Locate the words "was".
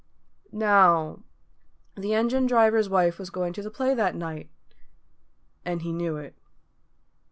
3.19-3.29